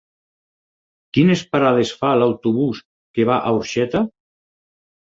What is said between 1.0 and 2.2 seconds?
Quines parades fa